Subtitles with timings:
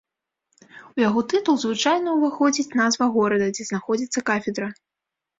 [0.95, 4.71] У яго тытул звычайна ўваходзіць назва горада, дзе знаходзіцца кафедра.